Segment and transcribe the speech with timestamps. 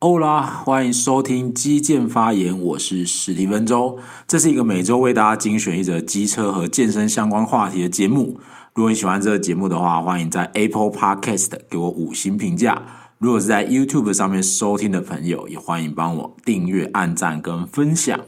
[0.00, 3.98] 欧啦，欢迎收听基建发言，我是史蒂芬周。
[4.26, 8.40] 这是一个每周为大家精选一则机车和健身相关话题的节目。
[8.72, 12.82] 如果你喜欢这个节目的话，欢迎在 Apple Podcast 给我五星评价。
[13.18, 18.18] 如果是在 YouTube 上面收听的朋友，也欢迎帮我订阅、按赞跟分享。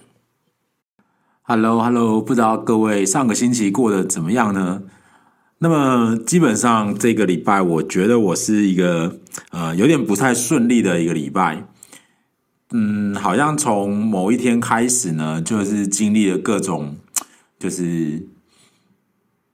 [1.41, 4.83] Hello，Hello，不知道各位上个星期过得怎么样呢？
[5.63, 9.21] 那么基本上这个礼拜，我觉得我是一个
[9.53, 11.69] 呃有点不太顺利的一个礼拜。
[12.73, 16.97] 嗯，好像从某一天开始呢，就是经历了各种
[17.61, 18.27] 就是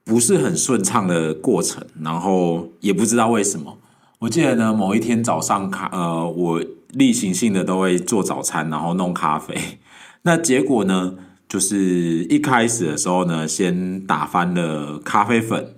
[0.03, 3.77] 不是很顺畅的过程，然后也不知道为什么。
[4.17, 9.55] 我记得呢，某一天早上咖呃，我例行性的都会做早餐，然后弄咖啡。
[10.23, 11.13] 那结果呢，
[11.47, 15.75] 就是一开始的时候呢，先打翻了咖啡粉。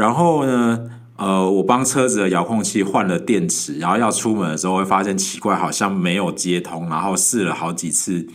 [0.00, 8.26] 然后呢，呃，我帮车子的遥控器换了电池，然后要出门的时候会发现奇怪，好像没有接通，然后试了好几次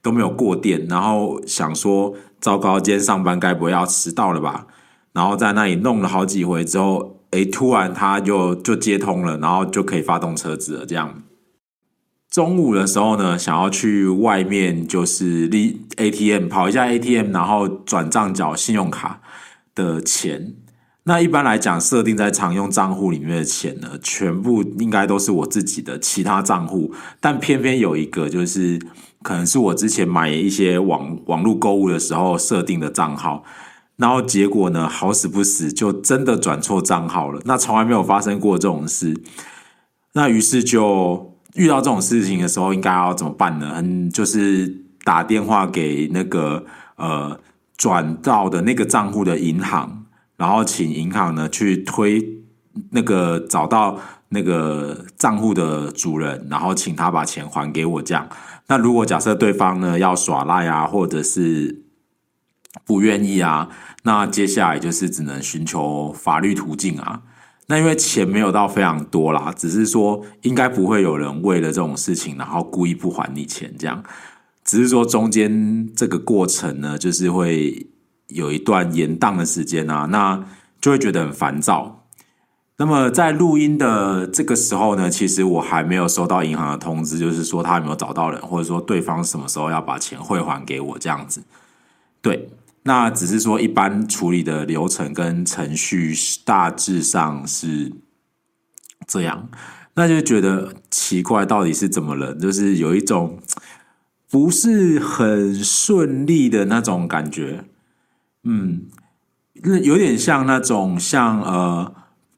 [0.00, 4.68] 都没有过电，然后想说糟糕，今天上班该不会要迟到了吧？
[5.12, 10.86] 然后在那里弄了好几回之后，诶，突然它就就接通了，然后就可以发动车子了。
[10.86, 11.24] 这样，
[12.30, 19.20] 中午的时候呢，想要去外面就是立 ATM 跑一下 ATM，然后转账缴信用卡
[19.74, 20.54] 的钱。
[21.08, 28.78] 那一般来讲，设定在常用账户里面的钱呢，全部应该都是我自己的其他账户，但偏偏有一个就是，
[29.22, 33.42] 可能是我之前买一些网网络购物的时候设定的账号，
[33.96, 37.40] 然后结果呢，好死不死就真的转错账号了。
[37.46, 39.18] 那从来没有发生过这种事，
[40.12, 43.72] 那于是就遇到这种事情的时候，应该要怎么办呢？
[43.76, 46.66] 嗯，就是打电话给那个
[46.96, 47.40] 呃
[47.78, 49.97] 转到的那个账户的银行。
[50.38, 52.24] 然后请银行呢去推
[52.92, 58.00] 那个找到那个账户的主人，然后请他把钱还给我。
[58.00, 58.28] 这样，
[58.68, 61.82] 那如果假设对方呢要耍赖啊，或者是
[62.86, 63.68] 不愿意啊，
[64.04, 67.22] 那接下来就是只能寻求法律途径啊。
[67.66, 74.04] 那因为钱没有到非常多啦，只是说应该不会有人为了这种事情，然后故意不还你钱这样。
[74.64, 77.88] 只是说中间这个过程呢，就是会。
[78.28, 80.44] 有一段延宕的时间啊，那
[80.80, 82.06] 就会觉得很烦躁。
[82.80, 91.42] 那么在录音的这个时候呢，其实我还没有收到银行的通知，就是说他有没有找到人，或者说对方什么时候要把钱汇还给我这样子。
[92.22, 92.50] 对，
[92.84, 96.14] 那只是说一般处理的流程跟程序
[96.44, 97.92] 大致上是
[99.08, 99.48] 这样，
[99.94, 102.32] 那就觉得奇怪，到底是怎么了？
[102.34, 103.40] 就是有一种
[104.30, 107.64] 不是很顺利的那种感觉。
[108.50, 108.86] 嗯，
[109.62, 111.92] 那有点像那种像呃，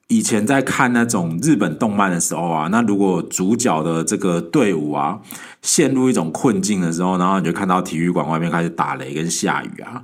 [0.08, 5.20] 以前在看那种日本动漫的时候啊，那如果主角的这个队伍啊
[5.62, 10.02] 陷入一种困境的时候，然后你就看到体育馆外面开始打雷跟下雨啊，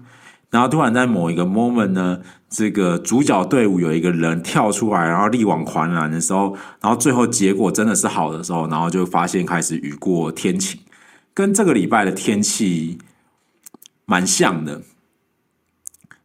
[0.50, 10.78] 然后突然在某一个 moment 呢，这个主角队伍有一个人跳出来，然后力挽狂澜的时候，然后最后结果真的是好的时候，然后就发现开始雨过天晴，
[11.34, 12.98] 跟这个礼拜的天气
[14.04, 14.82] 蛮像的。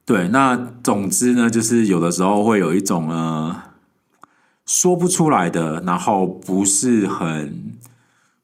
[0.03, 3.55] 对，那总之呢，就是有的时候会有一种呃
[4.65, 7.77] 说不出来的，然后不是很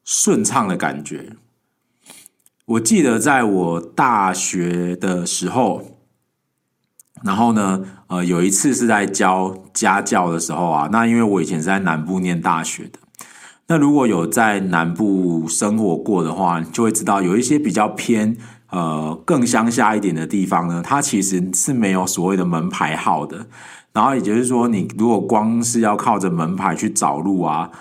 [0.05, 1.33] 顺畅的感觉。
[2.65, 5.97] 我记得在我大学的时候，
[7.23, 12.99] 然后呢，呃，有一次是在教家教的时候啊，那因为我以前是在南部念大学的，
[13.67, 18.37] 那如果有在南部生活过的话，就会知道有一些比较偏。
[18.69, 23.47] 呃，更乡下一点的地方呢，它其实是没有所谓的门牌号的。
[23.93, 27.71] 然后也就是说，你如果光是要靠着门牌去找路啊，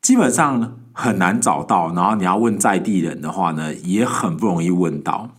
[0.00, 1.92] 基本上很难找到。
[1.92, 5.30] 然后你要问在地人的话呢，也很不容易问到。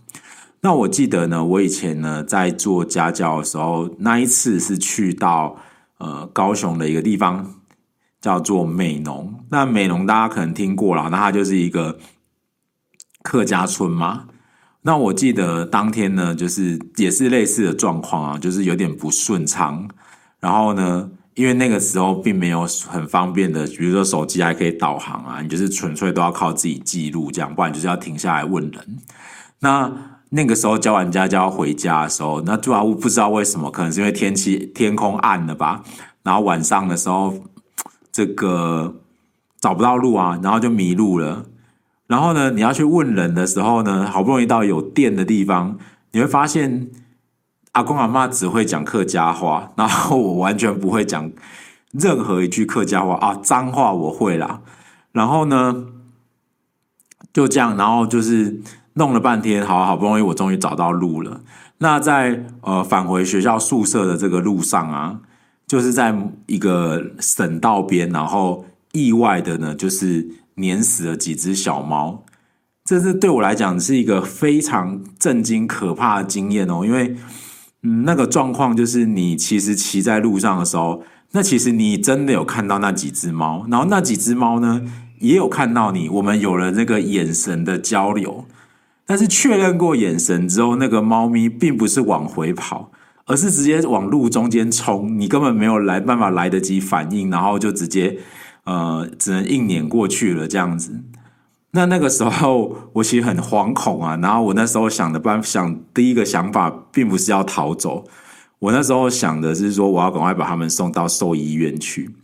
[0.61, 5.55] 那我记得呢，我以前呢在做家教的时候，那一次是去到
[5.97, 7.55] 呃高雄的一个地方，
[8.21, 9.33] 叫做美浓。
[9.49, 11.97] 那美浓大家可能听过了，那它就是一个
[13.23, 14.25] 客家村嘛。
[14.85, 19.87] 那我记得当天呢，就是也是类似的状况啊，就是有点不顺畅。
[20.41, 28.97] 然后呢，因为那个时候并没有很方便的，比如说手机还可以导航啊，你就是纯粹都要靠自己记录这样，不然就是要停下来问人。
[29.59, 29.89] 那
[30.31, 35.81] 那个时候教完家教回家的时候，那主要不知道为什么，可能是因为天气天空暗了吧，
[36.23, 37.33] 然后晚上的时候
[38.11, 38.93] 这个
[39.61, 41.45] 找不到路啊，然后就迷路了。
[42.13, 45.79] 然后呢，你要去问人的时候呢，好不容易到有电的地方，
[46.11, 46.91] 你会发现
[47.71, 51.31] 阿公阿妈只会讲客家话，然后我完全不会讲
[51.91, 54.61] 任何一句客家话啊，脏话我会啦。
[55.11, 55.85] 然后呢，
[57.33, 58.61] 就这样，然后就是
[58.93, 61.41] 弄了半天，好好不容易我终于找到路了。
[61.79, 65.19] 那在呃返回学校宿舍的这个路上啊，
[65.65, 66.15] 就是在
[66.45, 72.23] 一个省道边，然后意外的呢，就是碾死了几只小猫。
[72.85, 77.15] 这是对我来讲是一个非常震惊、可怕的经验哦，因为
[77.81, 84.81] 嗯，那个状况就是你其实骑在路上的时候，那其实你真的有看到那几只猫，然后那几只猫呢
[85.19, 88.45] 也有看到你，我们有了那个眼神的交流，
[89.05, 92.91] 但是确认过眼神之后，那个猫咪并不是往回跑，
[93.25, 98.19] 而是直接往路中间冲，你根本没有来办法来得及反应，然后就直接
[98.65, 101.03] 呃，只能硬撵过去了这样子。
[101.71, 104.15] 那那个时候，我其实很惶恐啊。
[104.21, 108.05] 然后我那时候想的办想第一个想法，并不是要逃走。
[108.59, 112.15] 我那时候想的是说，我要赶快把他们送到兽医院去。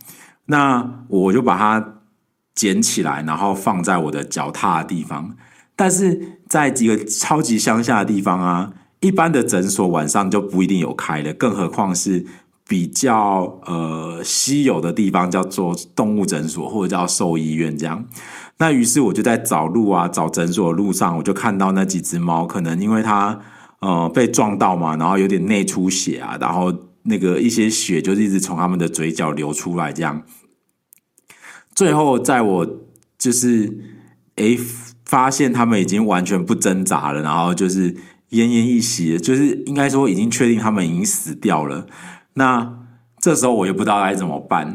[0.46, 1.96] 那我就把它
[2.54, 5.36] 捡起来，然后放在我的脚踏的地方。
[5.76, 12.24] 但是在几个超级乡下的地方啊，一般的诊所晚上就不一定有开的，更何况是
[12.70, 18.06] 比较呃稀有的地方，叫做动物诊所或者叫兽医院这样。
[18.58, 23.40] 那于是我就在找路啊，找诊所的路上，我就看到那几只猫，可能因为它
[23.80, 26.72] 呃被撞到嘛，然后有点内出血啊，然后
[27.02, 30.22] 那个一些血就是一直从他们的嘴角流出来，这样。
[31.74, 32.64] 最后在我
[33.18, 33.80] 就是
[34.36, 34.56] 诶
[35.04, 41.88] 发现他们已经完全不挣扎了，然后就是奄奄一息，就是应该说已经确定他们已经死掉了。
[42.34, 42.78] 那
[43.18, 44.66] 这时候我也不知道该怎么办，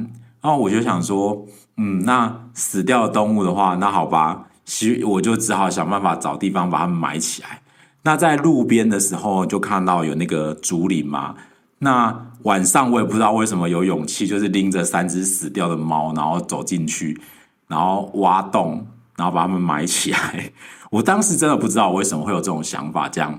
[0.42, 1.46] 然后我就想说。
[1.78, 7.62] 嗯，那死掉的动物的话，那好吧，其我就只好想办法找地方把它们埋起来。
[8.04, 11.36] 那在路边的时候，就看到有那个竹林嘛。
[11.80, 17.20] 那晚上我也不知道为什么有勇气，就是拎着三只死掉的猫，然后走进去，
[17.68, 18.88] 然后挖洞，
[19.18, 20.54] 然后把它们埋起来。
[20.92, 23.10] 我当时真的不知道为什么会有这种想法。
[23.10, 23.38] 这样，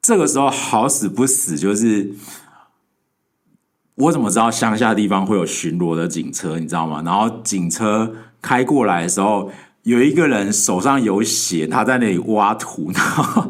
[0.00, 2.14] 这个时候好死不死就是。
[4.00, 6.58] 我怎么知道乡下地方会有巡逻的警车？
[6.58, 7.02] 你知道吗？
[7.04, 8.10] 然后警车
[8.40, 9.50] 开过来的时候，
[9.82, 13.46] 有一个人手上有血，他在那里挖土，然后，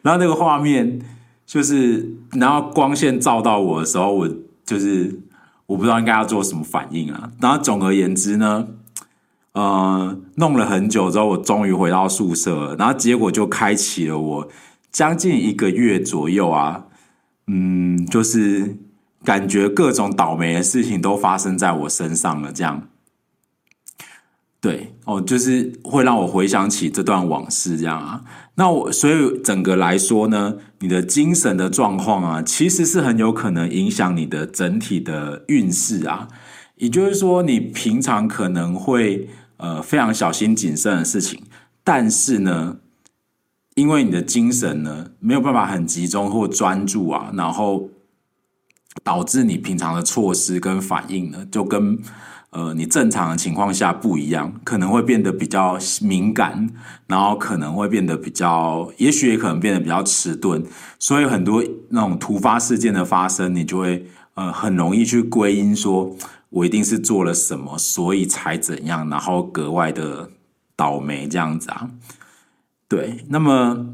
[0.00, 1.00] 然后那个画面
[1.44, 4.28] 就是，然后光线照到我的时候，我
[4.64, 5.20] 就是
[5.66, 7.30] 我不知道应该要做什么反应啊。
[7.38, 8.68] 然后总而言之呢，
[9.52, 14.48] 呃，弄了很久之后，我终于回到宿舍，然后结果就开启了我
[14.90, 16.86] 将近一个月左右啊，
[17.48, 18.78] 嗯，就是。
[19.22, 22.88] 感觉各种倒霉的事情都发生在我身上了，这样，
[24.60, 28.24] 对哦，就是会让我回想起这段往事，这样啊。
[28.54, 36.28] 那我所以整个来说呢，你的精神的状况啊，其实是很有可能影响你的整体的运势啊。
[36.76, 39.28] 也就是说，你平常可能会
[39.58, 41.42] 呃非常小心谨慎的事情，
[41.84, 42.78] 但是呢，
[43.74, 47.90] 因为你的精神呢没有办法很集中或专注啊，然后。
[49.04, 51.98] 导致你平常的措施跟反应呢，就跟
[52.50, 56.68] 呃你正常的情况下不一样，可能会变得比较敏感，
[57.06, 60.64] 然后可能会变得比较，也许也可能变得比较迟钝。
[60.98, 66.14] 所以很多那种突发事件的发生，你就会呃很容易去归因说，
[66.48, 70.30] 我一定是做了什么，所以才怎样，然后格外的
[70.74, 71.88] 倒霉这样子啊。
[72.88, 73.86] 对，那么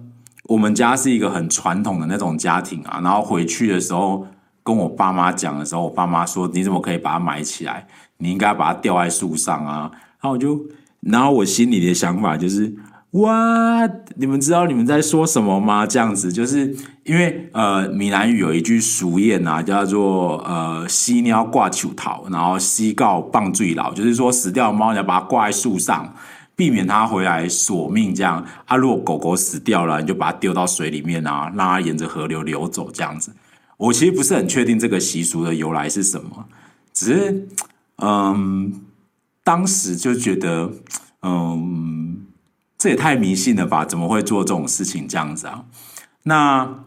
[0.45, 4.27] 我们家是一个很传统的那种家庭啊，然后回去的时候。
[4.67, 7.87] 跟我爸妈讲的时候，我爸妈说：“你怎么可以把它埋起来？
[8.19, 9.89] 你应该把它吊在树上啊！”
[10.21, 10.61] 然后我就，
[11.03, 12.75] 然后我心里的想法就是
[13.23, 26.13] ：“哇，你们知道你们在说什么吗？”这样子，就是因为呃，闽南语有一句俗谚啊，叫做“呃，死猫挂树头，然后死狗棒坠老”，就是说死掉的猫你要把它挂在树上，
[26.57, 28.13] 避免它回来索命。
[28.13, 33.31] 这样啊，如果狗狗死掉了，你就把它丢到水里面啊，让它沿着河流流走，这样子。
[33.79, 36.47] 我其实不是很确定这个习俗的由来是什么，
[36.95, 37.49] 只是，
[37.97, 38.81] 嗯，
[39.45, 40.73] 当时就觉得，
[41.23, 42.27] 嗯，
[42.79, 43.85] 这也太迷信了吧？
[43.85, 45.67] 怎么会做这种事情这样子啊？
[46.23, 46.85] 那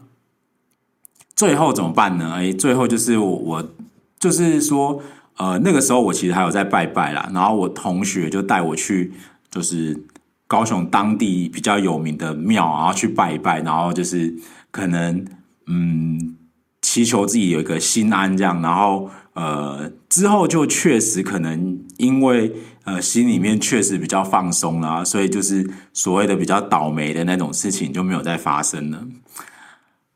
[1.36, 2.32] 最后怎么办呢？
[2.34, 3.72] 哎，最后就是我，
[4.18, 5.00] 就是说，
[5.36, 9.12] 呃，那个时候我其实还有在拜拜啦，然后我同学就带我去，
[9.48, 10.06] 就是
[10.48, 14.34] 高雄当地比较有名的庙，然后去拜一拜，然后就是
[14.72, 15.24] 可能，
[15.68, 16.36] 嗯。
[16.82, 22.52] 祈求自己有一个心安，这样，然后呃，之后就确实可能因为
[22.84, 29.06] 呃心里面确实比较放松啦，所以就是所谓的比较倒霉的那种事情就没有再发生了。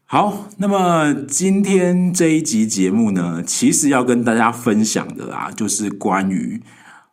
[0.07, 6.63] 好，那么今天这一集节目呢，其实要跟大家分享的啊，就是关于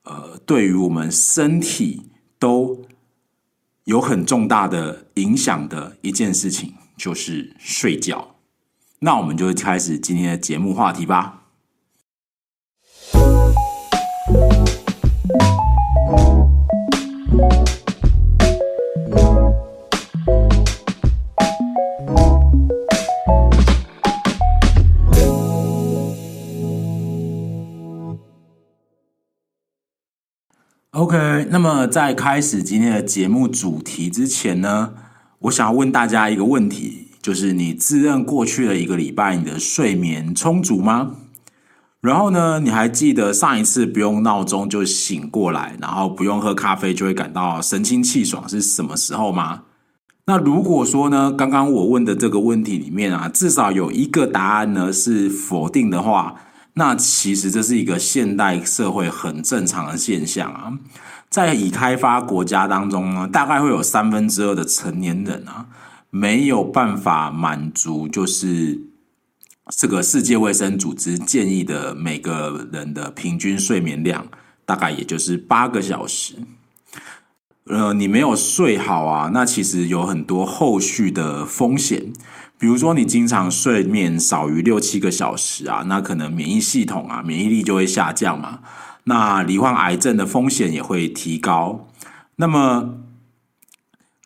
[0.03, 2.83] 呃，对于我们身体都
[3.85, 8.35] 有很重大的影响的一件事情，就是睡觉。
[9.03, 11.39] 那我们就开始今天的节目话题吧。
[30.91, 34.93] OK，那么在开始今天的节目主题之前呢，
[35.39, 41.11] 我想要问大家一个问题，就是你自认过去的一个礼拜你的睡眠充足吗？
[42.01, 49.61] 然后呢，你还记得上一次不用闹钟就醒过来，然后不用喝咖啡就会感到神清气爽是什么时候吗？
[50.25, 56.35] 那如果说呢，刚刚我问的这个问题里面啊，至少有一个答案呢是否定的话，
[56.73, 60.73] 那其实这是一个现代社会很正常的现象啊。
[61.29, 65.67] 在已开发国家当中呢，大概会有三分之二的成年人啊，
[66.11, 68.81] 没有办法满足就是。
[69.73, 74.27] 这个世界卫生组织建议的每个人的平均睡眠量，
[74.65, 76.35] 大概也就是八个小时。
[77.67, 82.11] 呃，你没有睡好啊，那其实有很多后续的风险，
[82.57, 88.59] 比如说你经常睡眠少于六七个小时啊，那可能免疫系统啊，免疫力就会下降嘛，
[89.05, 91.87] 那罹患癌症的风险也会提高。
[92.35, 92.97] 那么。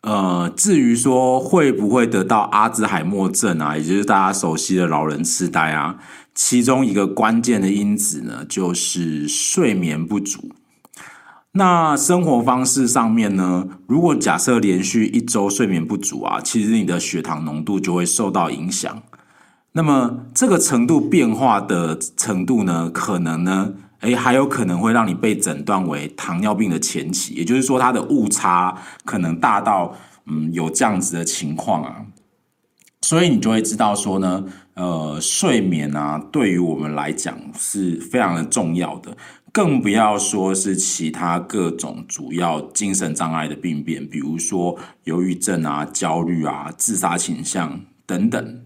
[0.06, 5.98] 呃，至于说会不会得到阿兹海默症啊，也就是大家熟悉的老人痴呆啊，
[6.32, 10.52] 其中一个关键的因子呢，就是睡眠不足。
[11.52, 19.02] 那生活方式上面呢，如果假设连续一周睡眠不足啊，其实你的血糖浓度就会受到影响。
[19.72, 23.72] 那么这个程度变化的程度呢，可能呢。
[24.00, 32.06] 诶，还有可能会让你被诊断为糖尿病的前期，也就是说，它的误差可能大到嗯有这样子的情况啊，
[33.02, 39.16] 所以你就会知道说呢，呃，睡眠啊，对于我们来讲是非常的重要的，
[39.50, 48.60] 更不要说是其他各种主要精神障碍的病变，比如说忧郁症啊、焦虑啊、自杀倾向等等。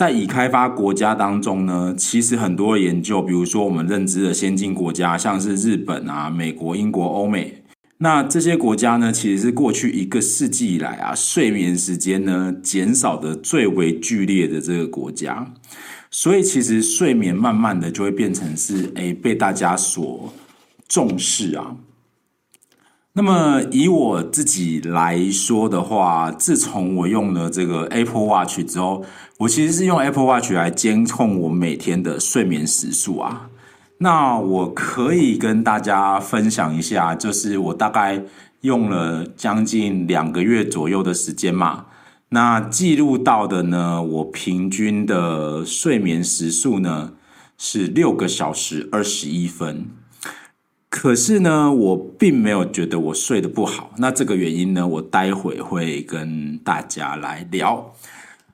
[0.00, 7.62] 在已开发国家当中呢，其实很多研究，比如说我们认知的先进国家，像是日本啊、美国、英国、欧美，
[7.98, 15.52] 那这些国家呢，其实是过去一个世纪以来啊，睡眠时间呢减少的最为剧烈的这个国家，
[16.10, 20.32] 所以其实睡眠慢慢的就会变成是诶被大家所
[20.88, 21.76] 重视啊。
[23.12, 29.04] 那么以我自己来说的话，自从我用了这个 Apple Watch 之后，
[29.38, 33.50] 我其实是用 Apple Watch 来监控我每天的睡眠时数啊。
[33.98, 38.22] 那我可以跟大家分享一下，就是我大概
[38.60, 41.86] 用了将近两个月左右的时间嘛。
[42.28, 47.14] 那记录到的呢，我平均的睡眠时数呢
[47.58, 49.88] 是六个小时二十一分。
[50.90, 53.92] 可是呢，我并没有觉得我睡得不好。
[53.98, 57.94] 那这个原因呢，我待会会跟大家来聊。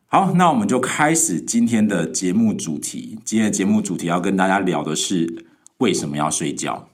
[0.07, 3.19] 好，那我们就开始今天的节目主题。
[3.25, 5.47] 今天的节目主题要跟大家聊的是
[5.79, 6.89] 为什么要睡觉。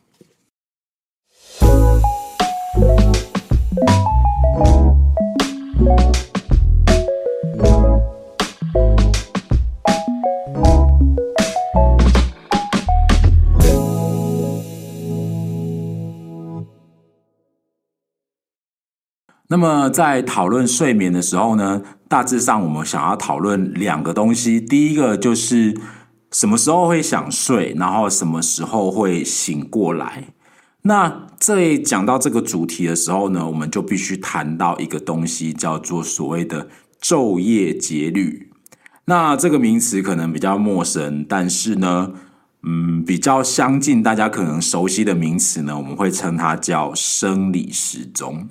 [19.52, 24.58] 那么在讨论睡眠的时候呢，大致上我们想要讨论两个东西。
[24.58, 25.78] 第一个就是
[26.30, 30.28] 什么时候会想睡，然后什么时候会醒过来。
[30.84, 36.68] 那在讲到这个主题的时候呢，我们就必须谈到一个东西，叫做所谓的
[37.02, 38.48] 昼夜节律。
[39.04, 42.10] 那这个名词可能比较陌生，但是呢，
[42.62, 48.48] 嗯，比较相近，大家可能熟悉的名词呢，我们会称它叫生理时钟。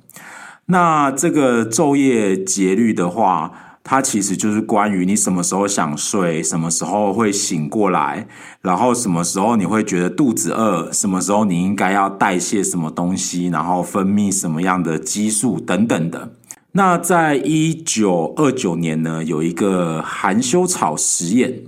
[0.71, 3.51] 那这个昼夜节律的话，
[3.83, 8.25] 它其实就是关于你什么时候想睡，什么时候会醒过来，
[8.61, 16.31] 然后什么时候你会觉得肚子饿，什么时候你应该要代谢什么东西，然后分泌什么样的激素等等的。
[16.71, 21.63] 那在一九二九年呢，有一个含羞草实验。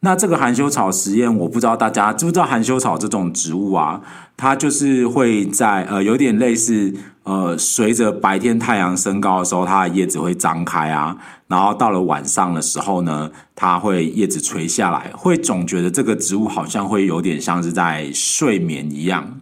[0.00, 4.02] 那这个含羞草实验，我不知道大家知不知道含羞草这种植物啊，
[4.36, 6.92] 它就是会在呃有点类似。
[7.26, 11.16] 呃，随着白天太阳升高的时候，它的叶子会张开啊，
[11.48, 19.40] 然后到了晚上的时候呢，它会叶子垂下来，会总觉得这个植物好像会有点像是在睡眠一样。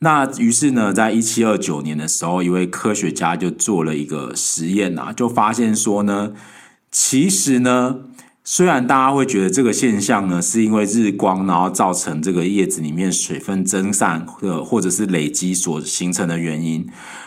[0.00, 6.32] 那于是呢，在一七二九年的时候，一位科学家就做了一个实验啊，就发现说呢，
[6.90, 7.98] 其实呢，
[8.44, 16.84] 虽然大家会觉得这个现象呢，是因为日光然后造成这个叶子里面水分蒸散或或者是累积所形成的原因，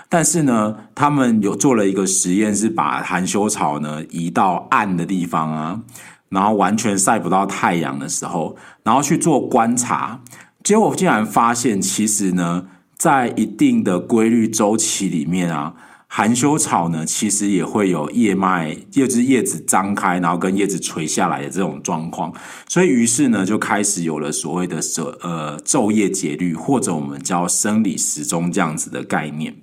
[0.09, 5.81] 但是呢，他们有做了一个实验，是把含羞草呢移到暗的地方啊，
[6.27, 10.19] 然后完全晒不到太阳的时候，然后去做观察。
[10.63, 12.65] 结果竟然发现，其实呢，
[12.97, 15.75] 在一定的规律周期里面啊，
[16.17, 22.31] 含羞草呢，其实也会有叶脉，就是叶子张开，然后跟叶子垂下来的这种状况。
[22.69, 24.77] 所以，于是呢，就开始有了所谓的
[25.21, 29.57] “呃昼夜节律”或者我们叫生理时钟这样子的概念。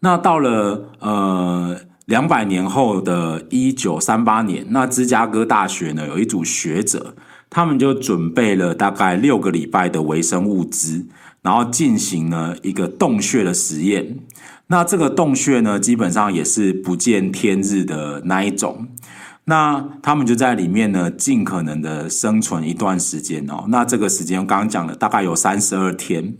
[0.00, 7.14] 那到了呃两百年后的一九三八年，那芝加哥大学呢，有一组学者。
[7.54, 11.06] 他们就准备了大概六个礼拜的微生物资，
[11.42, 14.20] 然后进行了一个洞穴的实验。
[14.72, 18.88] 那这个洞穴呢，基本上也是不见天日的那一种。
[19.44, 23.66] 那他们就在里面呢，尽可能的生存一段时间哦。
[23.68, 26.38] 那这个时间我刚刚讲了，大概有三十二天。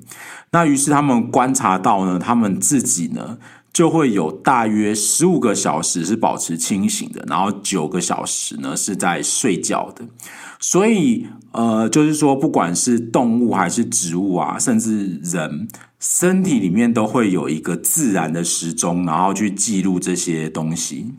[0.53, 3.37] 那于是他们观察到呢，他们自己呢，
[3.73, 10.05] 就会有大约十五个小时是保持清醒的，然后九个小时呢是在睡觉的。
[10.61, 15.67] 所以，呃，就是说，不管是动物还是植物啊，甚至人，
[15.99, 21.15] 身体里面都会有一个自然的时钟，然后去记录这些东西。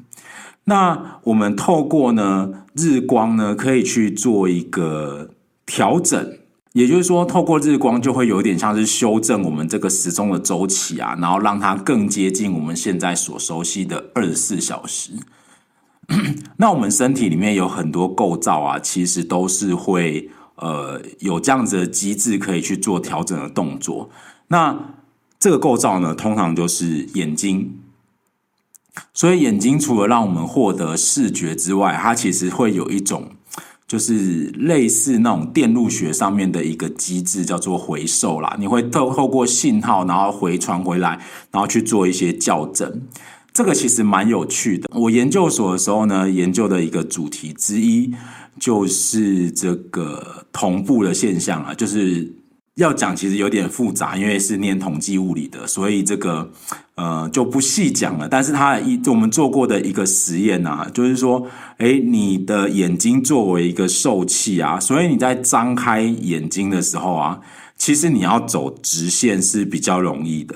[0.66, 5.32] 那我们透过呢日光呢，可以去做一个
[5.66, 6.38] 调整，
[6.74, 15.13] 也就是说，透过日光就会有点像是修正我们这个时钟的周期啊，然后让它更接近我们现在所熟悉的二十四小时。
[16.58, 24.10] 那我们身体里面有很多构造啊，其实都是会呃有这样子的机制可以去做调整的动作。
[24.48, 24.95] 那
[25.39, 27.80] 这个构造呢，通常就是眼睛。
[29.13, 33.32] 所以眼睛除了让我们获得视觉之外，它其实会有一种
[33.88, 38.56] 就是类似那种电路学上面的一个机制，叫做回收啦。
[38.60, 41.19] 你会透透过信号，然后回传回来，
[41.52, 43.02] 然后去做一些校正。
[43.54, 44.89] 这个其实蛮有趣的。
[44.96, 48.12] 我研究所的时候呢，研究的一个主题之一
[48.60, 51.72] 就是这个同步的现象啊。
[51.74, 52.34] 就是
[52.76, 56.52] 要讲，其实有点复杂，因为是念统计物理的，所以这个
[56.96, 58.28] 呃就不细讲了。
[58.28, 67.40] 但是它一我们做过的一个实验啊，就是说，诶，你的眼睛作为一个受器啊，所以你在张开眼睛的时候啊，
[67.78, 70.56] 其实你要走直线是比较容易的。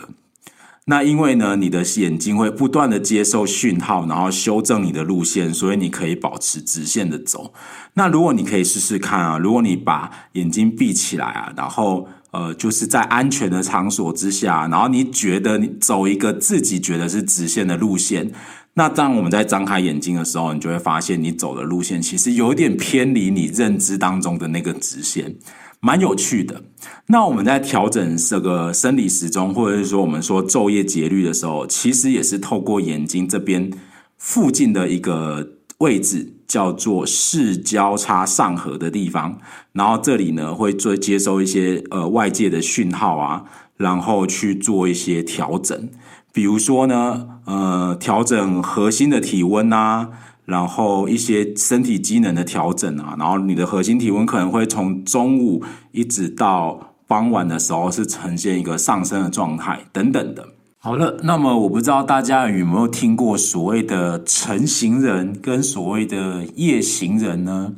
[0.90, 7.54] 那因为呢，你的眼睛会不断的接受讯号，然后修正你的路线，所以你可以保持直线的走。
[7.96, 18.32] 那如果你可以试试看啊，如果你把眼睛闭起来啊，然后呃，就是在安全的场所之下，然后你觉得你走一个自己觉得是直线的路线，
[18.76, 25.36] 那当我们在张开眼睛的时候，你就会发现你走的路线其实有点偏离你认知当中的那个直线。
[25.80, 26.64] 蛮有趣的。
[27.08, 33.72] 那我们在调整这个生理时钟，或者是说我们说昼夜节律的时候，其实也是透过眼睛这边
[34.18, 39.38] 附近的一个位置，叫做视交叉上核的地方。
[39.74, 43.46] 然后这里呢会做接收一些呃外界的讯号啊，
[43.78, 45.90] 然后去做一些调整。
[46.34, 50.10] 比如说呢，呃，调整核心的体温啊。
[50.48, 60.48] 然后一些身体机能的调整啊，然后你的核心体温可能会从中午一直到傍晚的时候是呈现一个上升的状态等等的。
[60.80, 67.74] 好了，那么我不知道大家有没有听过所谓的晨型人跟所谓的夜行人呢？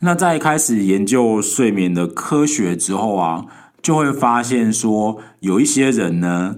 [0.00, 3.46] 那在开始研究睡眠的科学之后啊，
[3.80, 6.56] 就会发现说有一些人呢。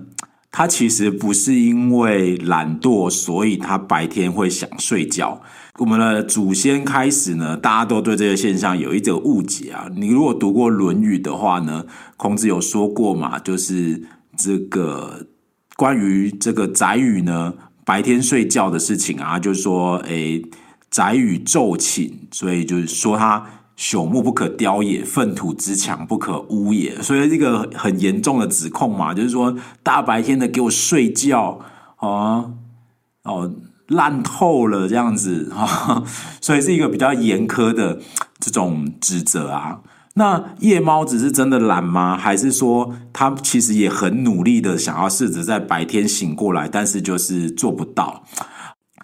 [0.56, 5.42] 他其实不是因为懒惰，所以他白天会想睡觉。
[5.80, 9.90] 我们的祖先开始呢，大家都对这个现象有一种误解啊。
[9.96, 11.84] 你如果读过《论语》的话呢，
[12.16, 14.00] 孔子有说过嘛，就是
[14.36, 15.26] 这个
[15.74, 20.40] 关于这个宰予呢白天睡觉的事情啊，就是说，诶，
[20.88, 23.44] 宰予昼寝，所以就是说他。
[23.76, 27.02] 朽木不可雕也，粪土之墙不可污也。
[27.02, 31.58] 所以这个很严重的指控嘛，就是说大白天的给我睡觉
[31.96, 32.50] 啊，
[33.24, 33.52] 哦，
[33.88, 36.04] 烂透了这样子啊，
[36.40, 37.98] 所以是一个比较严苛的
[38.38, 39.80] 这种指责啊。
[40.14, 42.16] 那夜猫子是真的懒吗？
[42.16, 48.22] 还是说他其实也很努力的想要试着在白天醒过来，但是就是做不到？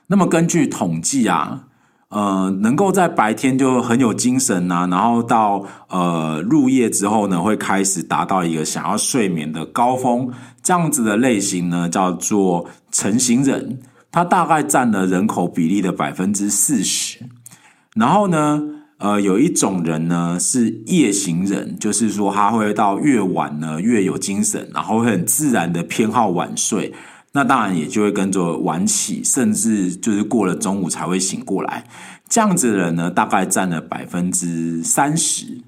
[0.07, 1.65] 那么根据统计啊。
[2.11, 10.29] 呃，能够在白天就很有精神啊，然后到呃入夜之后呢，会开始达到一个想要睡眠的高峰，
[10.61, 13.79] 这样子的类型呢，叫做晨型人，
[14.11, 17.21] 它大概占了人口比例的百分之四十。
[17.95, 18.61] 然后呢，
[18.99, 26.93] 呃，有一种人呢是夜型人，就是说他会到越晚呢越有精神，然后会很自然的偏好晚睡。
[27.33, 31.85] 那当然也就会跟着晚起，甚至就是过了中午才会醒过来。
[32.29, 35.63] 这样子的人呢，大概占了百分之三十。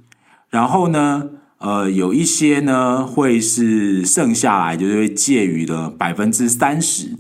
[0.50, 7.16] 然后呢，呃，有一些呢会是剩下来，就是介于了百分之三十，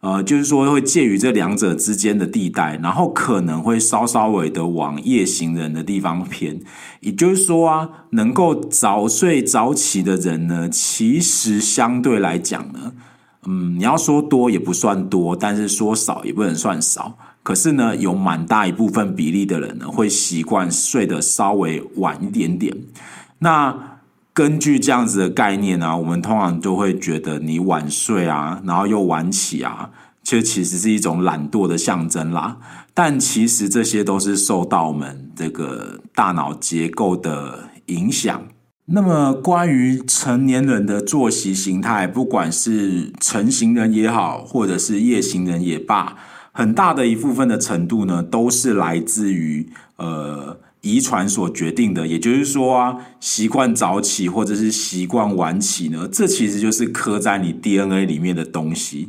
[0.00, 6.60] 呃，就是说会介于这两者之间的地带，然后可能会稍稍微的往夜行人的地方偏。
[7.00, 12.92] 也就是说啊，能够早睡早起的人呢，其实相对来讲呢。
[13.46, 17.16] 嗯，你要说多也不算多，但是说少也不能算少。
[17.42, 22.74] 可是呢，有蛮大一部分比例的人呢，会习惯睡得稍微晚一点点。
[23.40, 23.98] 那
[24.32, 29.90] 根据这样子的概念呢，我们通常就会觉得你晚睡啊，然后又晚起啊，
[30.22, 32.56] 其实其实是一种懒惰的象征啦。
[32.94, 38.42] 但其实这些都是受到我们这个大脑结构的影响。
[38.86, 46.18] 那么，关于成年人的作息形态，不管是晨型人也好，或者是夜行人也罢，
[46.52, 49.66] 很大的一部分的程度呢，都是来自于
[49.96, 52.06] 呃遗传所决定的。
[52.06, 59.08] 也就是说啊，习惯早起或者是习惯晚起呢，这其实就是刻在你 DNA 里面的东西。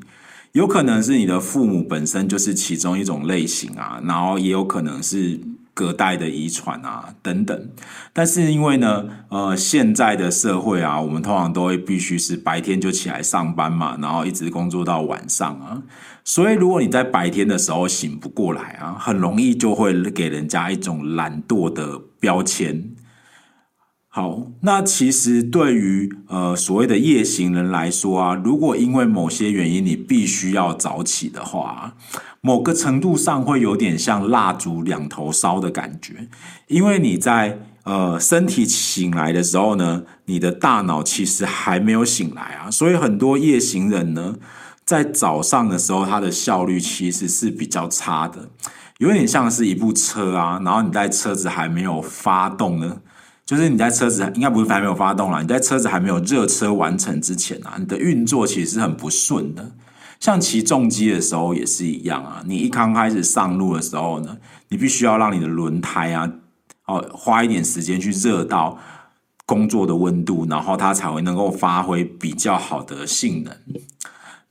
[0.54, 5.42] 有可能是你的父母本身就是其中一种类型啊，然后也有可能是。
[5.76, 7.70] 隔代的遗传啊，等等，
[8.14, 15.84] 但是因为呢，呃，现在的社会啊，我们通常都会必须是白天就起来上班嘛，然后一直工作到晚上啊，
[16.24, 22.95] 所以如果你在白天的时候醒不过来啊，很容易就会给人家一种懒惰的标签。
[24.16, 31.98] 好，那其实对于呃所谓的夜行人来说啊，如果因为某些原因你必须要早起的话，
[32.40, 36.30] 某个程度上会有点像蜡烛两头烧的感觉，
[36.68, 44.36] 因为你在呃身体醒来的时候呢，你的大脑其实还没有醒来啊，所以很多夜行人呢，
[44.86, 48.48] 在早上的时候，他的效率其实是比较差的，
[49.00, 53.00] 有点像是一部车啊，然后你在车子还没有发动呢。
[53.46, 59.72] 就是你在车子应该不是还没有发动啦，你在车子还没有热车完成之前啊，你的运作其实是很不顺的。
[60.20, 64.38] 像骑重机的时候也是一样啊，你一刚开始上路的时候呢，
[64.70, 66.28] 你必须要让你的轮胎啊，
[66.86, 68.80] 哦，花一点时间去热到
[69.46, 73.56] 工作的温度，然后它才会能够发挥比较好的性能。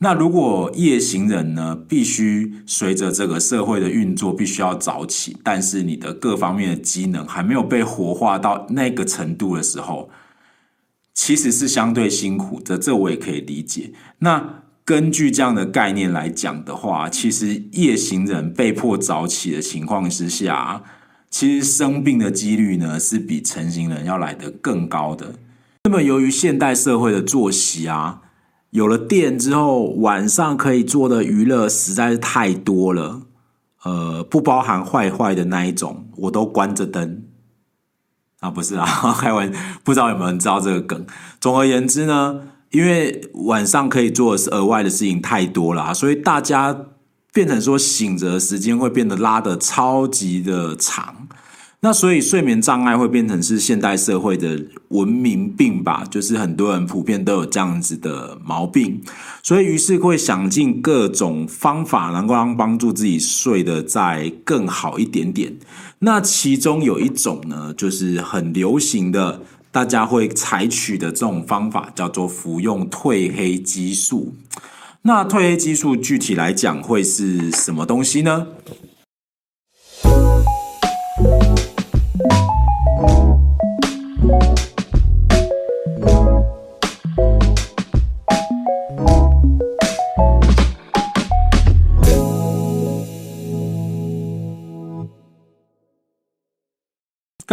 [0.05, 10.11] 那如果夜行人呢，必须随着这个社会的运作，必须要早起，但是你的各方面的机能还没有被活化到那个程度的时候，
[11.15, 13.95] 其实是相对辛苦的，这我也可以理解。
[14.19, 20.83] 那根据这样的概念来讲的话，其实夜行人被迫早起的情况之下，
[21.31, 25.37] 其实生病的几率呢，是比晨型人要来得更高的。
[25.85, 28.21] 那么由于现代社会的作息啊。
[28.75, 33.23] 有了电之后，晚上可以做的娱乐实在是太多了，
[33.85, 37.23] 呃，不包含坏坏的那一种，我都关着灯
[38.41, 38.85] 啊，不是啊，
[39.17, 41.07] 开玩笑，不知道有没有人知道这个梗。
[41.41, 42.41] 总而言之呢，
[42.73, 46.77] 因为晚上可以做的是额外的事情太多了，所以大家
[47.33, 51.24] 变成说醒着的时间会变得拉的超级的长。
[51.85, 59.03] 那所以睡眠障碍会变成是现代社会的文明病吧，就是很多人普遍都有这样子的毛病，
[59.43, 65.59] 所以于是会想尽各种方法，能够让帮助自己睡得再更好一点点。
[65.99, 74.35] 那其中有一种呢，就是很流行的，大家会采取的这种方法，叫做服用褪黑激素。
[75.03, 78.47] 那褪黑激素具体来讲会是什么东西呢？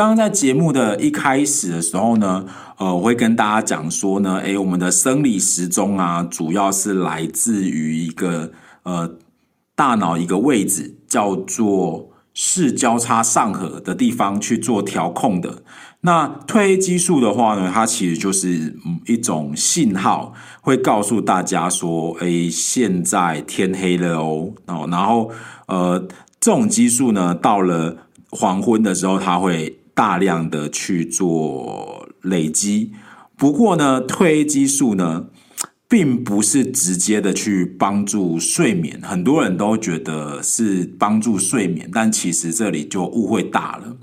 [0.02, 2.44] 刚刚在节目的一开始的时候呢，
[2.80, 9.12] 呃，我会跟大家讲说呢，诶，我们的生理时钟啊，主要是来自于一个呃
[9.76, 15.62] 大脑一个位置，叫做视交叉上核的地方去做调控的。
[16.00, 25.30] 那褪黑激素的话呢，它其实就是一种信号，会告诉大家说，诶，现在天黑了哦，哦，然后
[25.68, 26.08] 呃。
[26.44, 27.96] 这种激素呢，到了
[28.32, 32.92] 黄昏的时候，它会大量的去做累积。
[33.38, 35.26] 不过呢，褪黑激素呢，
[35.88, 39.00] 并不是直接的去帮助睡眠。
[39.02, 43.98] 很多人都觉得是帮助睡眠，但其实这里就误会大了。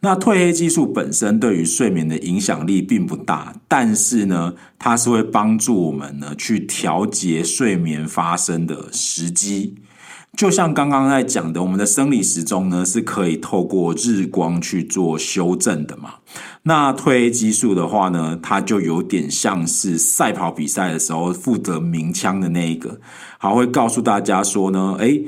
[0.00, 9.76] 那褪黑激素本身对于睡眠的影响力并不大，但是呢，它是会帮助我们呢去调节睡眠发生的时机。
[10.36, 16.14] 就像刚刚在讲的，我们的生理时钟呢是可以透过日光去做修正的嘛。
[16.62, 23.00] 那褪黑激素的话呢，它就有点像是赛跑比赛的时候负责鸣枪的那一个，
[23.38, 25.24] 好，会告诉大家说呢，诶，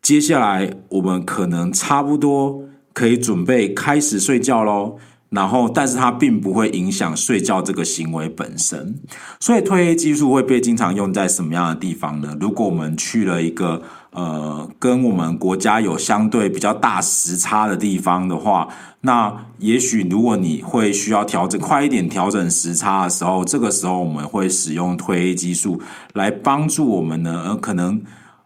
[0.00, 2.64] 接下来我们可能差不多。
[2.94, 4.96] 可以准备开始睡觉喽，
[5.30, 8.98] 然后，但是它并不会影响睡觉这个行为本身。
[9.38, 12.36] 所以，褪黑激素会被经常用在什么样的地方呢？
[12.40, 18.68] 如果我们去了一个呃，跟我们国家有相对比较大时差的地方的话，
[19.02, 25.80] 那也许如果你会需要调整快一点调整时差的时候，这个时候我们会使用褪黑激素
[26.14, 27.42] 来帮助我们呢。
[27.46, 28.02] 呃，可能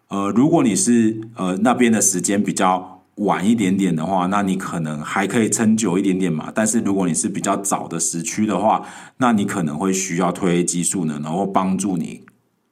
[0.08, 2.90] 呃，如果你是呃那边的时间比较。
[3.16, 6.50] 晚一点点的话，那你可能还可以撑久一点点嘛。
[6.52, 8.86] 但是如果你是比较早的时区的话，
[9.18, 12.22] 那你可能会需要褪黑激素呢，然后帮助你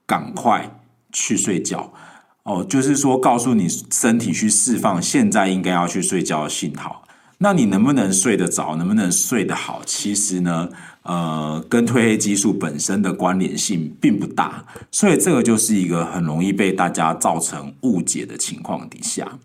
[0.06, 0.80] 赶快
[1.12, 1.92] 去睡觉。
[2.44, 7.04] 哦，就是说告诉你身体去释放现在应该要去睡觉的信号。
[7.38, 9.80] 那你能不能睡得着，能不能睡得好？
[9.86, 10.68] 其实呢，
[11.04, 14.64] 呃，跟褪黑激素本身的关联性并不大。
[14.90, 19.38] 所以这个就是一个很容易被大家造成误解的情况底下。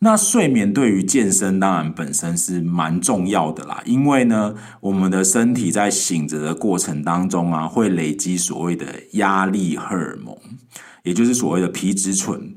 [0.00, 10.36] 那睡眠对于健身当然本身是蛮重要的啦，因为呢，我们的身体在醒着的过程当中啊，会累积所谓的压力荷尔蒙，
[11.02, 12.54] 也就是所谓的皮质醇。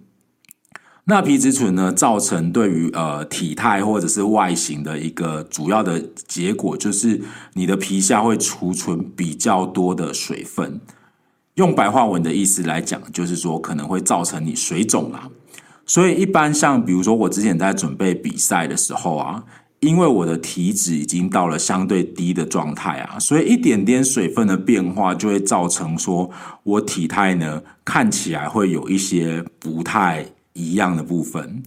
[1.05, 7.21] 那皮质醇呢，造成对于呃体态或者是外形的一个主要的结果，就是
[7.53, 10.79] 你的皮下会储存比较多的水分。
[11.55, 15.29] 用白话文的意思来讲，就是说可能会造成你水肿啦。
[15.85, 19.43] 所以，一般像比如说，我之前在准备比赛的时候啊，
[19.81, 26.29] 因为我的体脂已经到了相对低的状态啊，所以一点点水分的变化就会造成说
[26.63, 31.63] 我体态呢看起来会有一些不太一样的部分。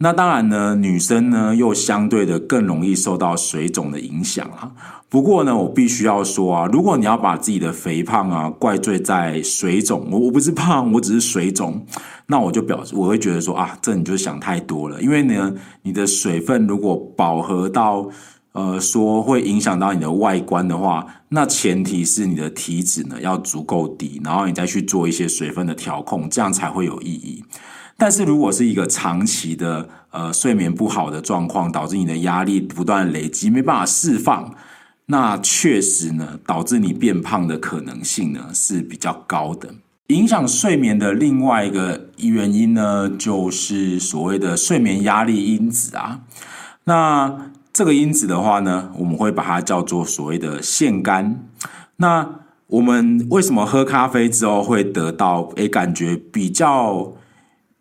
[0.00, 4.70] 那当然呢，女生呢又相对的更容易受到水肿的影响啊。
[5.08, 11.84] 不过呢，我必须要说啊，如果你要把自己的肥胖啊怪罪在水肿，我我不是胖，我只是水肿，
[12.26, 15.02] 那我就表示我会觉得说啊，这你就想太多了。
[15.02, 18.08] 因为呢，你的水分如果饱和到
[18.52, 27.42] 呃说会影响到你的外观的话，那前提是你的体脂呢要足够低，然后你再去做一些水分的调控，这样才会有意义。
[27.98, 34.54] 但是如果是一个长期的呃睡眠不好的状况，导致你的压力不断累积，没办法释放，
[35.06, 39.74] 那确实呢，导致你变胖的可能性呢是比较高的。
[40.06, 46.20] 影响睡眠的另外一个原因呢，就是所谓的睡眠压力因子啊。
[46.84, 51.36] 那这个因子的话呢，我们会把它叫做所谓的腺苷。
[51.96, 52.30] 那
[52.68, 57.12] 我们为什么喝咖啡之后会得到诶感觉比较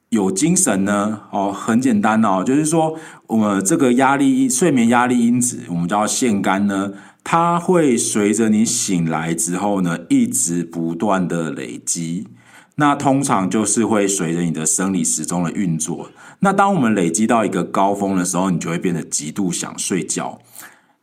[0.10, 1.22] 有精神呢？
[1.32, 6.94] 哦，很简单哦，就是说，我们这个压力睡眠压力因子，我们叫腺苷呢，
[7.24, 12.28] 它会随着你醒来之后呢，一直不断的累积。
[12.76, 16.10] 那通常就是会随着你的生理时钟的运作。
[16.40, 20.40] 那当我们累积到一个高峰的时候，你就会变得极度想睡觉。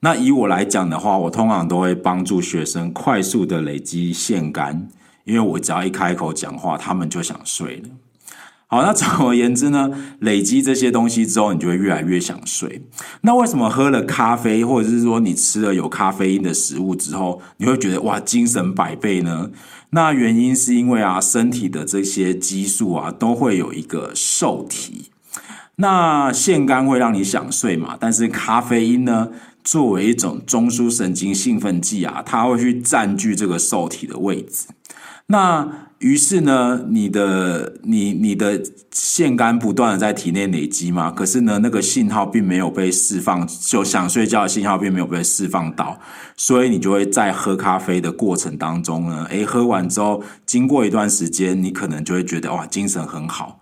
[0.01, 4.87] 那以我来讲的话，我通常都会帮助学生快速的累积腺苷，
[5.25, 7.88] 因为我只要一开口讲话，他们就想睡了。
[8.66, 12.83] 好，那总而言之呢， 累积这些东西之后，你就会越来越想睡。
[13.20, 19.50] 那为什么喝了咖啡，或者是说你吃了有咖啡因的食物之后，你会觉得哇，精神百倍呢？
[19.90, 25.11] 那原因是因为啊，身体的这些激素啊，都会有一个受体。
[25.77, 29.29] 那腺苷会让你想睡嘛，但是咖啡因呢，
[29.62, 34.66] 作为一种中枢神经兴奋剂啊，它会去占据这个受体的位置。
[35.27, 45.99] 那于是呢，你的你你的腺苷不断的在体内累积嘛，可是呢，那个信号并没有被释放，就想睡觉的信号并没有被释放到，
[46.37, 53.61] 所以你就会在喝咖啡的过程当中呢，诶，喝完之后，经过一段时间，你可能就会觉得哇，精神很好，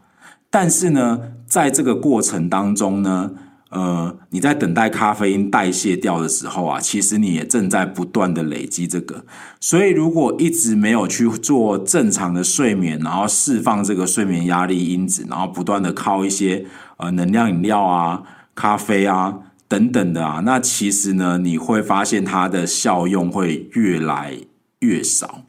[0.51, 3.31] 但是呢，在这个过程当中呢，
[3.73, 9.25] 呃，你在等待咖啡因代谢掉的时候啊，其实你也正在不断的累积这个。
[9.61, 16.67] 所以，如果一直没有去做正常的睡眠，然后释放这个睡眠压力因子，然后不断的靠一些
[16.99, 18.23] 呃能量饮料啊、
[18.55, 24.37] 咖啡啊等等的啊，那其实呢，你会发现它的效用会越来
[24.81, 25.45] 越少。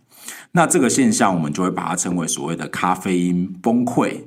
[0.53, 4.21] 那这个现象，我们就会把它称为所谓的咖啡因崩溃。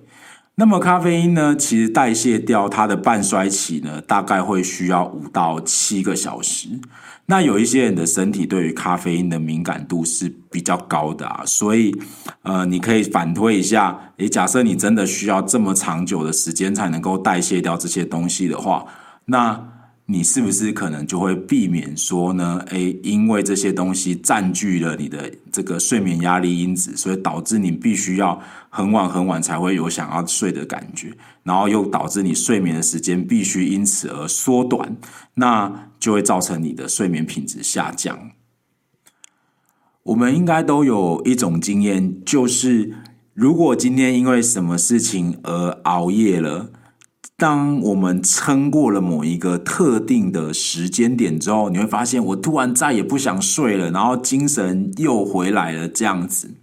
[0.58, 6.68] 那么咖啡因呢，其实代谢掉它的半衰期呢，大概会需要五到七个小时。
[7.26, 11.94] 那有一些人的身体对于咖啡因的敏感度是比较高的啊，所以
[12.42, 18.86] 呃，你可以反推一下，诶，假设你真的需要这么长久的时间才能够代谢掉这些东西的话，
[19.26, 19.75] 那。
[20.08, 22.62] 你是不是可能就会避免说呢？
[22.68, 28.40] 诶，因为这些东西占据了你的这个睡眠压力因子，所以导致你必须要
[28.70, 31.08] 很晚很晚才会有想要睡的感觉，
[31.42, 34.96] 然后又导致你睡眠的时间必须因此而缩短，
[35.34, 38.30] 那就会造成你的睡眠品质下降。
[40.04, 42.94] 我们应该都有一种经验，就是
[43.34, 46.70] 如果今天因为什么事情而熬夜了。
[47.36, 56.54] 当我们撑过了某一个特定的时间点之后，你会发现我突然再也不想睡了，然后精神又回来了，这样子。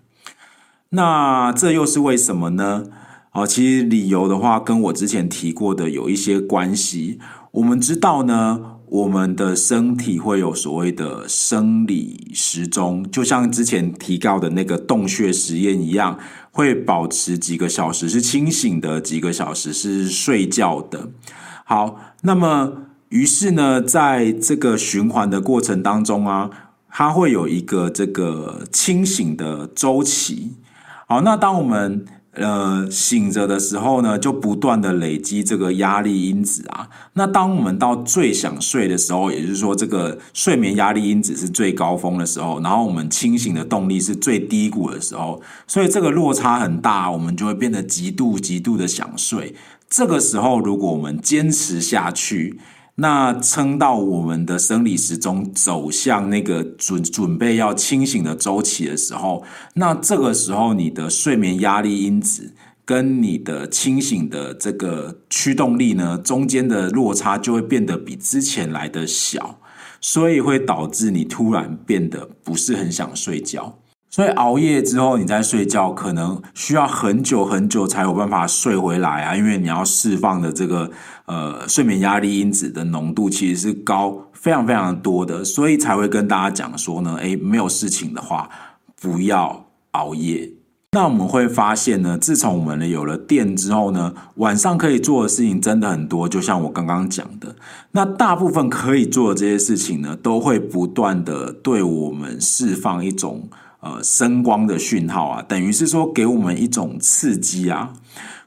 [0.90, 2.86] 那这又是为什么呢？
[3.34, 7.20] 哦，其实理由的话，跟我之前提过的有一些关系。
[7.52, 8.72] 我们知道呢。
[8.94, 16.20] 我们的身体会有所谓的生理时钟，就像之前提到的那个洞穴实验一样，
[16.56, 21.10] 会保持几个小时是清醒的，几个小时是睡觉的。
[21.66, 22.74] 好，那么
[23.10, 26.52] 于是呢，在这个循环的过程当中啊，
[26.92, 30.54] 它会有一个这个清醒的周期。
[31.08, 36.89] 好，那当我们呃，醒着的时候呢，就不断的累积这个压力因子啊。
[37.13, 49.54] 那当我们到最想睡的时候，也就是说，这个睡眠压力因子是最高峰的时候，然后我们清醒的动力是最低谷的时候，所以这个落差很大，我们就会变得极度极度的想睡。
[49.88, 52.58] 这个时候，如果我们坚持下去，
[52.95, 62.53] 那撑到我们的生理时钟走向那个准准备要清醒的周期的时候，那这个时候你的睡眠压力因子
[62.86, 69.60] 跟你的清醒的这个驱动力呢，中间的落差就会变得比之前来的小，
[69.99, 73.79] 所以会导致你突然变得不是很想睡觉。
[74.13, 80.91] 所以熬夜之后，你在睡觉可能需要很久很久才有办法睡回来啊，因为你要释放的这个
[81.26, 88.47] 呃睡眠压力因子的浓度其实是高非常非常多的，所以才会跟大家讲说呢，诶，没有事情的话
[89.02, 90.47] 不要熬夜。
[90.91, 97.56] 那我们会发现呢，自从我们有了电之后呢，晚上可以做的事情真的很多，就像我刚刚讲的，
[97.93, 103.49] 那大部分可以做的这些事情呢，都会不断的对我们释放一种。
[103.84, 107.91] 呃，声光的讯号啊，等于是说给我们一种刺激啊，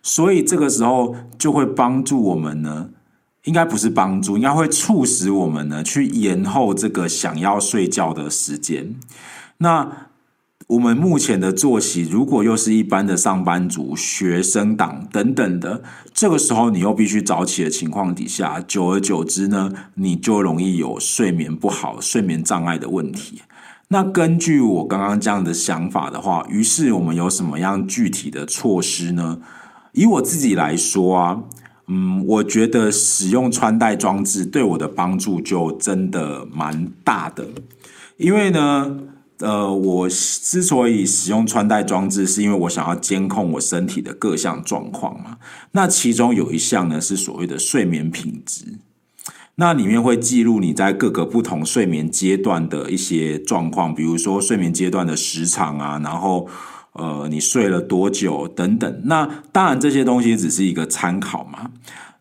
[0.02, 2.88] 所以这个时候就会帮助我们呢，
[3.44, 8.94] 应该不是帮助，应该会促使我们呢去延后这个想要睡觉的时间。
[9.58, 10.08] 那
[10.68, 15.82] 我们目前的作息，如果又是一般的上班族、学生党等等的，
[16.14, 23.42] 这个时候你又必须早起的情况底下，久而久之呢，你就容易有睡眠不好、睡眠障碍的问题。
[23.88, 29.38] 那根据我刚刚这样的想法的话，于是我们有什么样具体的措施呢？
[29.92, 31.40] 以我自己来说啊，
[31.86, 37.46] 嗯，我觉得使用穿戴装置对我的帮助就真的蛮大的。
[38.16, 38.98] 因为呢，
[39.38, 45.38] 呃，我之所以使用穿戴装置，是因为我想要监控我身体的各项状况嘛。
[45.72, 48.80] 那其中有一项呢，是所谓的睡眠品质。
[49.58, 56.46] 那里面会记录你在各个不同睡眠阶段的一些状况，比如说睡眠阶段的时长啊，然后
[56.92, 59.00] 呃你睡了多久等等。
[59.04, 61.70] 那当然这些东西只是一个参考嘛。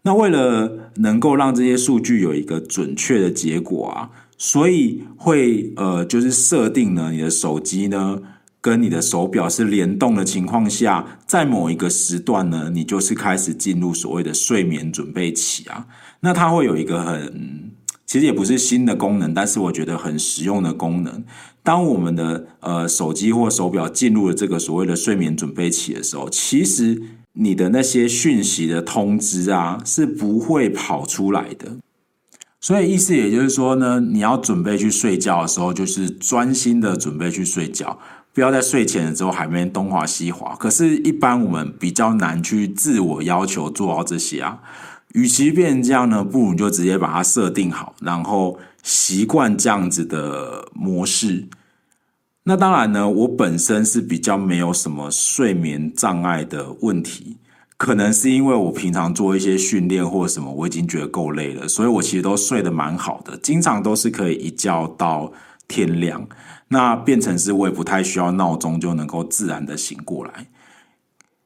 [0.03, 8.19] 那为了能够让这些数据有一个准确的结果啊，所以会呃就是设定呢你的手机呢。
[8.61, 15.85] 跟你的手表是联动的情况下，在某一个时段呢，你就是开始进入所谓的睡眠准备期啊。
[16.25, 17.71] 那它会有一个很，
[18.07, 21.23] 其实也不是新的功能，但是我觉得很实用的功能。
[21.61, 26.99] 当我们的呃手机或手表进入了这个所谓的睡眠准备期的时候，其实
[27.33, 31.77] 你的那些讯息的通知啊，是不会跑出来的。
[32.59, 37.99] 所以意思也就是说呢，你要准备去睡觉的时候，就是专心的准备去睡觉。
[38.33, 44.59] 不要在睡前的时候还没东滑西滑，可是，一般我们比较难去自我要求做到这些啊。
[45.15, 51.47] 与其变成这样呢，不如就直接把它设定好，然后习惯这样子的模式。
[52.43, 57.37] 那当然呢，我本身是比较没有什么睡眠障碍的问题，
[57.77, 65.31] 可能是因为我平常做一些训练或什么，我已经觉得够累了，所以我其实都睡得蛮好的，经常都是可以一觉到
[65.67, 66.27] 天亮。
[66.67, 70.47] 那变成是我也不太需要闹钟就能够自然的醒过来。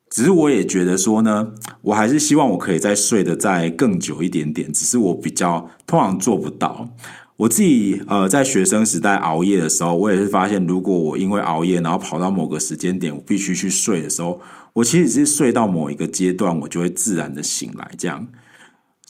[0.10, 1.52] 只是我也觉得说呢，
[1.82, 4.74] 我还是希望我可以再睡得再更久一点点。
[4.74, 6.90] 只是我比较通常做不到。
[7.38, 14.42] 我自己呃在学生时代熬夜的时候，我也是发现，如果我因为熬夜然后跑到某个时间点，我必须去睡的时候，
[14.74, 17.92] 我其实是睡到某一个阶段，我就会自然的醒来。
[17.98, 18.28] 这样，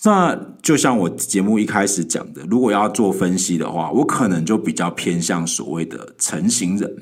[0.04, 6.98] 那就像我节目一开始讲的，如果要做分析的话，我可能就比较偏向所谓的成型人。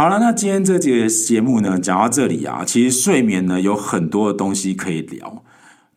[0.00, 5.44] 好了，那今天这节节目呢，讲到这里啊，其实睡眠呢有很多的东西可以聊。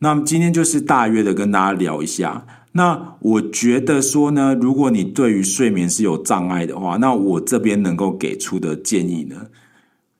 [0.00, 2.44] 那么今天就是大约的跟大家聊一下。
[2.72, 9.46] 那我觉得说呢，如果你对于睡眠是有障碍的话，那我这边能够给出的建议呢，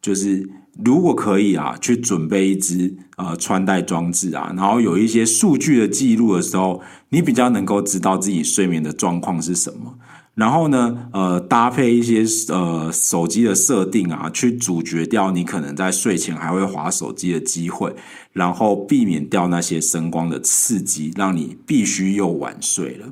[0.01, 0.49] 就是
[0.83, 6.81] 如果可以啊，去准备一支呃穿戴装置啊，然后有一些数据的记录的时候，
[7.11, 9.99] 你比较能够知道自己睡眠的状况是什么。
[10.35, 17.95] 然后呢，呃，搭配一些呃手机的设定啊，去阻绝掉你可能在睡前还会滑手机的机会，
[18.33, 23.07] 然后避免掉那些声光的刺激，让你必须又晚睡了。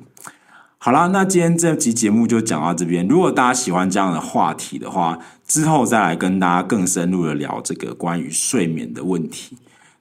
[0.79, 3.07] 好啦，那今天这集节目就讲到这边。
[3.07, 5.17] 如果大家喜欢这样的话题的话，
[5.47, 9.57] 之后再来跟大家更深入的聊这个关于睡眠的问题。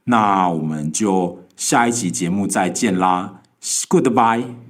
[0.06, 3.42] 那我们就下一期节目再见啦
[3.88, 4.61] ，Goodbye。